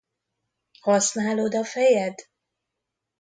[0.81, 2.17] Használod a fejed?